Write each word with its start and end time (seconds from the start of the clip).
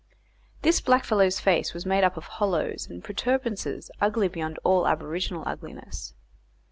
This 0.63 0.81
blackfellow's 0.81 1.39
face 1.39 1.75
was 1.75 1.85
made 1.85 2.03
up 2.03 2.17
of 2.17 2.23
hollows 2.25 2.87
and 2.89 3.03
protuberances 3.03 3.91
ugly 4.01 4.27
beyond 4.29 4.57
all 4.63 4.87
aboriginal 4.87 5.43
ugliness. 5.45 6.15